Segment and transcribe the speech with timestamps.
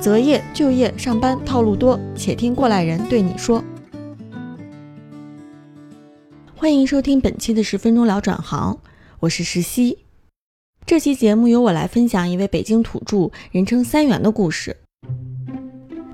[0.00, 3.62] 择业、就业、上班套路多，且听过来人对你说。
[6.54, 8.78] 欢迎收听本期的十分钟聊转行，
[9.18, 9.98] 我是石溪。
[10.86, 14.76] 这期节目由我来分享一位北京土著，人称三元的故事。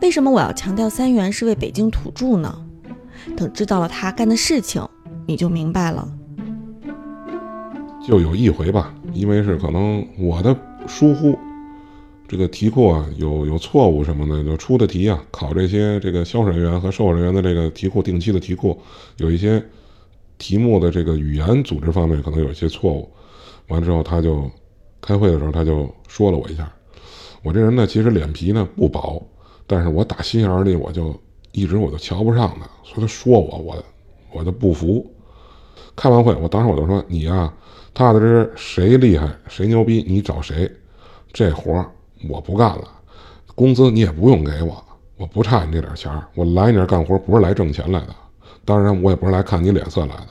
[0.00, 2.66] 为什么我要强调三元是位北京土著呢？
[3.36, 4.82] 等知道了他干的事情，
[5.26, 6.10] 你就明白了。
[8.06, 10.56] 就有一回吧，因为是可能我的
[10.86, 11.38] 疏忽，
[12.26, 18.80] 这个题库啊有有错误什么的，就出的题啊，考这些这个销售人员和售后人员的这个题库，定期的题库
[19.18, 19.62] 有一些
[20.38, 23.08] 题目的这个语言组织方面可能有一些错误。
[23.68, 24.50] 完了之后，他就
[25.00, 26.72] 开会的时候他就说了我一下。
[27.42, 29.22] 我这人呢，其实脸皮呢不薄，
[29.66, 31.14] 但是我打心眼里我就
[31.52, 33.84] 一直我就瞧不上他，所以他说我我
[34.32, 35.06] 我就不服。
[35.94, 37.52] 开完会，我当时我就说你呀。
[37.96, 40.68] 踏踏实实，谁厉害谁牛逼，你找谁。
[41.32, 41.88] 这活儿
[42.28, 42.88] 我不干了，
[43.54, 44.84] 工资你也不用给我，
[45.16, 46.10] 我不差你这点钱。
[46.34, 48.14] 我来你这干活不是来挣钱来的，
[48.64, 50.26] 当然我也不是来看你脸色来的。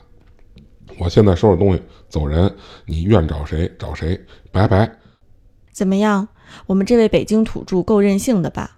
[1.00, 2.54] 我现在收拾东西走人，
[2.86, 4.20] 你愿找谁找谁，
[4.52, 4.92] 拜拜。
[5.72, 6.28] 怎么样？
[6.68, 8.78] 我们这位北京土著够任性的吧？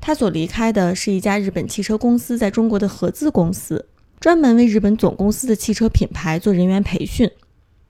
[0.00, 3.88] 他所离开的是一家日本汽车公司在中国的合资公司，
[4.20, 7.30] 专门为日本总公司的汽车品牌做人员培训。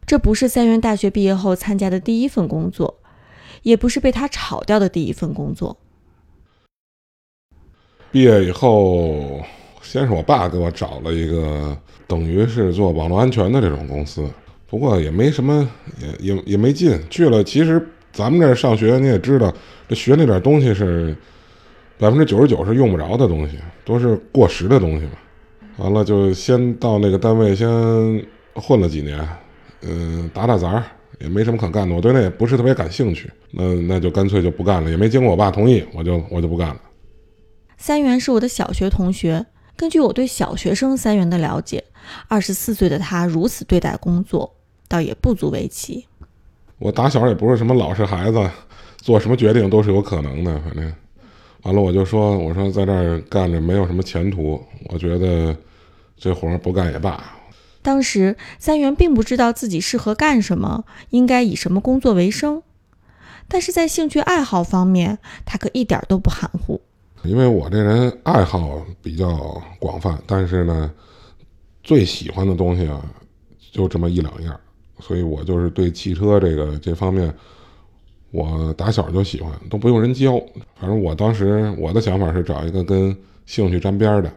[0.07, 3.02] 这不是三元大学毕业后参加的第一份工作，
[3.63, 5.77] 也不是被他炒掉的第一份工作。
[8.11, 9.41] 毕业以后，
[9.81, 14.29] 先是我爸给我找了一个，等于是做网络安全的这种公司，
[14.67, 15.67] 不过也没什么，
[15.99, 17.43] 也也也没进去了。
[17.43, 19.51] 其实咱们这上学你也知道，
[19.89, 21.17] 这学那点东西是
[21.99, 25.13] 百分之九十九是用不着的东西，都是过时的东西嘛。
[25.79, 27.67] 完了就先到那个单位先
[28.55, 29.27] 混了几年。
[29.81, 30.85] 嗯，打打杂
[31.23, 36.81] 也没什么可干的，我对那也不是特别感兴趣，那那就干脆就不干了，也没经过我爸同意，我就我就不干了。
[37.79, 41.85] 三元是我的小学同学，根据我对小学生三元的了解，
[42.29, 44.55] 二十四岁的他如此对待工作，
[44.89, 46.07] 倒也不足为奇。
[46.79, 48.51] 我打小也不是什么老实孩子，
[48.99, 50.93] 做什么决定都是有可能的，反正
[51.63, 55.57] 完了我就说，我说在这儿干着没有什么前途，我觉得
[56.17, 57.23] 这活儿不干也罢。
[57.83, 62.63] 当时三元并不知道自己适合干什么，应该以什么工作为生，
[63.49, 66.81] 但是在兴趣爱好方面，他可一点都不含糊。
[67.25, 70.91] 因为我这人爱好比较广泛，但是呢，
[71.83, 73.05] 最喜欢的东西啊，
[73.73, 74.59] 就这么一两样，
[75.01, 77.33] 所以我就是对汽车这个这方面，
[78.31, 80.41] 我打小就喜欢，都不用人教。
[80.77, 83.17] 反正我当时我的想法是找一个跟
[83.47, 84.33] 兴趣沾边的，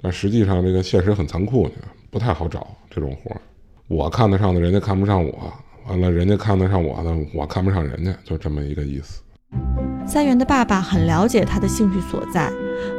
[0.00, 1.70] 但实际上这个现实很残酷。
[2.10, 3.40] 不太好找这种活儿，
[3.86, 5.52] 我看得上的人家看不上我，
[5.86, 9.22] 完了人家看得上我的，我看不上人家，就这么一个意思。
[10.04, 12.52] 三元的爸爸很了解他的兴趣所在，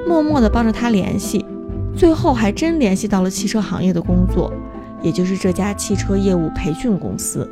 [0.07, 1.45] 默默地帮着他联系，
[1.93, 4.53] 最后还真联系到了汽车行业的工作，
[5.01, 7.49] 也就是这家汽车业务培训公司。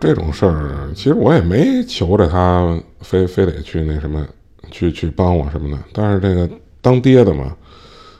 [0.00, 4.26] 这种事儿其实我也没求着他非非得去那什么，
[4.70, 6.48] 去去帮我什么的，但是这个
[6.80, 7.54] 当爹的嘛。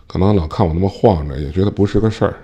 [0.06, 2.36] 可能老看我那么晃着，也觉得不是个事儿。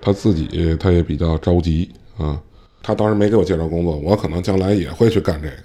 [0.00, 2.40] 他自己他也比较着急啊。
[2.82, 5.56] 他当时没给我介绍工作，我可能将来也会去干这个，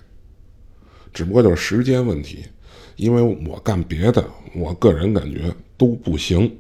[1.14, 2.46] 只不过就是时间问题。
[2.96, 4.24] 因为我干别的，
[4.56, 6.52] 我个人感觉都不行，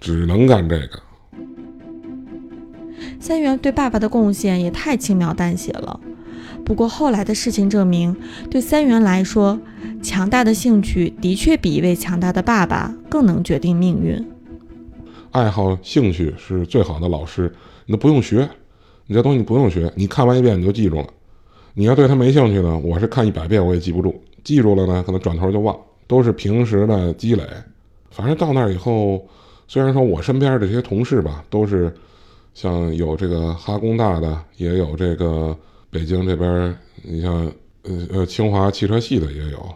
[0.00, 1.02] 只能干这个。
[3.18, 6.00] 三元对爸爸的贡献也太轻描淡写了。
[6.64, 8.16] 不过后来的事情证明，
[8.50, 9.60] 对三元来说，
[10.02, 14.22] 强大的兴趣的确比一位强大的爸爸更能决定命运。
[15.30, 17.50] 爱好、兴趣是最好的老师，
[17.86, 18.48] 你都不用学，
[19.06, 21.06] 你这东西不用学，你看完一遍你就记住了。
[21.74, 25.74] 你要对他没兴趣呢，我是看一百遍我也记不住，记住了呢，可能转头就忘，
[26.06, 27.44] 都是平时的积累。
[28.10, 29.24] 反正到那儿以后，
[29.68, 31.94] 虽然说我身边这些同事吧，都是
[32.52, 35.56] 像有这个哈工大的，也有这个。
[35.92, 37.34] 北京这边，你像
[37.82, 39.74] 呃呃，清华汽车系的也有，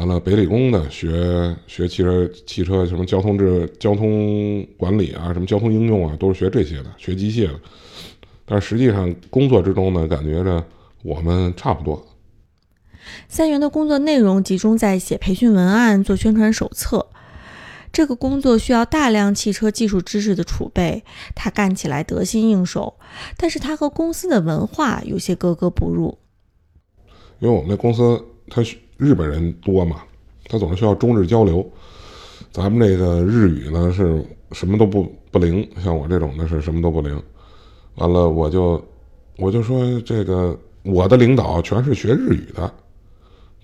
[0.00, 7.60] 完了北理工的学学汽车汽车什么交通制交通管理啊，什么交通应用啊，都是学这些的，学机械的。
[8.46, 10.64] 但实际上工作之中呢，感觉着
[11.02, 12.02] 我们差不多。
[13.28, 17.06] 三元的工作内容集中在写培训文案、做宣传手册。
[17.92, 21.04] 这个工作需要大量汽车技术知识的储备，
[21.34, 22.94] 他干起来得心应手，
[23.36, 26.16] 但是他和公司的文化有些格格不入。
[27.40, 28.62] 因为我们那公司，他
[29.00, 30.02] 日本人多嘛，
[30.44, 31.66] 他总是需要中日交流。
[32.52, 37.20] 咱们这个日语呢是什么都不不灵，像我这种的是什么都不灵。
[37.94, 38.84] 完了，我就
[39.36, 42.72] 我就说这个我的领导全是学日语的。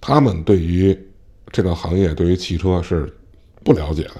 [0.00, 0.96] 他们对于
[1.52, 3.12] 这个行业、对于汽车是
[3.62, 4.14] 不了解的。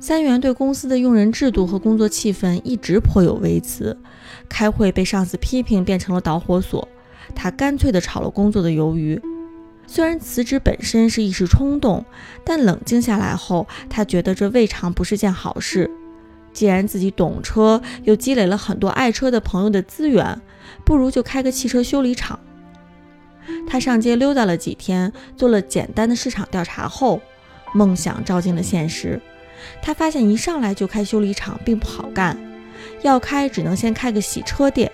[0.00, 3.96] 三元对公司的用人制度和工作气氛一直颇有微词，
[4.48, 6.86] 开会被上司批评变成了导火索，
[7.34, 9.20] 他干脆的炒了工作的鱿鱼。
[9.86, 12.04] 虽然辞职本身是一时冲动，
[12.44, 15.90] 但冷静下来后，他觉得这未尝不是件好事。
[16.52, 20.40] 既然自己懂车，又积累了很多爱车的朋友的资源，
[20.84, 22.38] 不如就开个汽车修理厂。
[23.68, 27.20] 他上街溜达了几天，做了简单的市场调查后，
[27.72, 29.20] 梦想照进了现实。
[29.82, 32.38] 他发现一上来就开修理厂并不好干，
[33.02, 34.90] 要开只能先开个洗车店。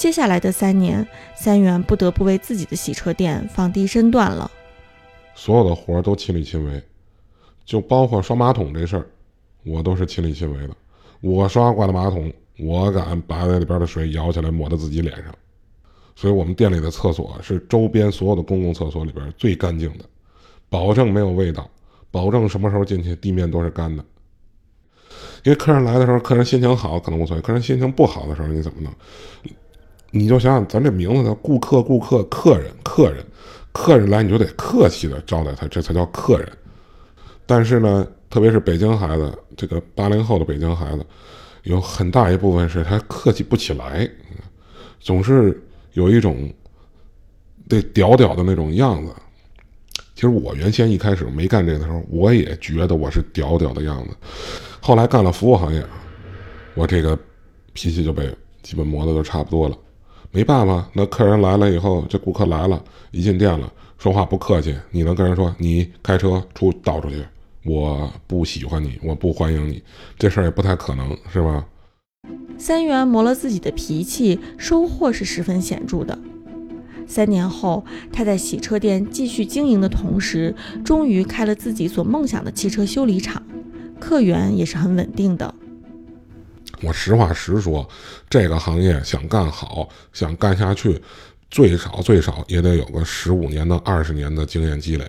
[0.00, 4.50] 接下来的三年，三元不得不为自己的洗车店放低身段了。
[5.34, 6.82] 所有的活儿都亲力亲为，
[7.66, 9.06] 就包括刷马桶这事儿。
[9.62, 10.74] 我都是亲力亲为的，
[11.20, 15.34] 我刷过的马桶，我敢把那里边的水舀起来抹到自己脸上。
[16.16, 20.06] 所以，我们店里的厕所是周边所有的公共厕所里边最干净的，
[20.70, 21.68] 保证没有味道，
[22.10, 24.02] 保证什么时候进去地面都是干的。
[25.44, 28.90] 因为客人来的时候，客人心情好可能无所谓，客人心情不好的时候你怎么弄？
[30.10, 33.24] 你就想想，咱这名字叫顾客，顾客，客人，客人，
[33.72, 36.48] 客人来你就得客气的招待他，这才叫客人。
[37.46, 38.06] 但是呢。
[38.30, 41.04] 特别是北京孩子，这个八零后的北京孩子，
[41.64, 44.08] 有很大一部分是他客气不起来，
[45.00, 45.60] 总是
[45.94, 46.48] 有一种
[47.68, 49.12] 得屌屌的那种样子。
[50.14, 54.14] 其实我原先一开始没干这个的时候，我也觉得我是屌屌的样子。
[54.80, 55.84] 后来干了服务行业，
[56.74, 57.18] 我这个
[57.72, 59.76] 脾气就被基本磨的都差不多了。
[60.32, 62.80] 没办法，那客人来了以后，这顾客来了，
[63.10, 67.24] 一进店了，说话不客气，你能跟人说你开车出倒出去？
[67.64, 69.82] 我不喜欢你，我不欢迎你，
[70.16, 71.66] 这事儿也不太可能，是吧？
[72.56, 76.16] 三元磨了自己的脾气，收获是十分显著的。
[77.08, 80.54] 三年后，他在洗车店继续经营的同时，
[80.84, 83.42] 终于开了自己所梦想的汽车修理厂，
[83.98, 85.52] 客源也是很稳定的。
[86.82, 87.88] 我实话实说，
[88.28, 91.00] 这个行业想干好，想干下去，
[91.50, 95.04] 最少最少也得有个十五年到二十年的经验积累。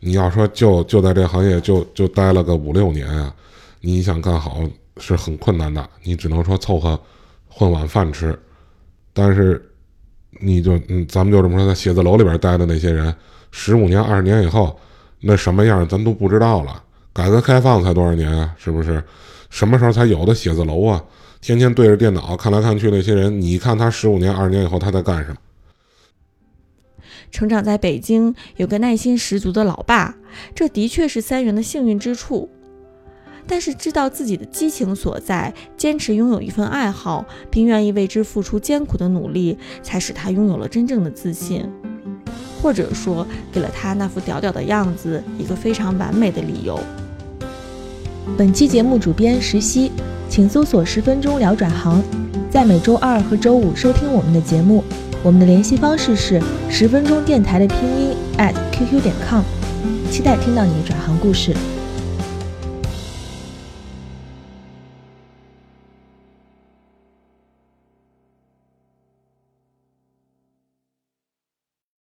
[0.00, 3.34] 你要说就就在这行业就就待了个五六年啊，
[3.80, 4.62] 你想干好
[4.98, 6.98] 是很困难的，你只能说凑合
[7.48, 8.38] 混碗饭吃。
[9.12, 9.64] 但是
[10.40, 13.14] 你就嗯，咱们就这么说，在写字楼里边待的那些人，
[13.50, 14.78] 十五年、二十年以后，
[15.20, 16.82] 那什么样咱都不知道了。
[17.12, 18.54] 改革开放才多少年啊？
[18.58, 19.02] 是不是？
[19.50, 21.04] 什么时候才有的写字楼啊？
[21.40, 25.36] 天天对着电脑看来看去，那些人，你看他十五年、二十年以后他在干什么？
[27.30, 30.16] 成长在北京，有个耐心十足的老爸，
[30.54, 32.48] 这的确是三元的幸运之处。
[33.46, 41.70] 但是知道自己的激情所在，坚持拥有一份爱好，并愿意为之付出艰苦的努力，才使他拥有了真正的自信，
[42.62, 46.80] 或者说给了他那副屌屌的样子一个非常完美的理由。
[48.36, 49.92] 本期节目主编石溪，
[50.28, 52.02] 请搜索“十分钟聊转行”，
[52.50, 54.82] 在每周二和周五收听我们的节目。
[55.22, 59.42] 我们的联系方式是十分钟电台的拼音 at qq 点 com，
[60.10, 61.54] 期待听到你的转行故事。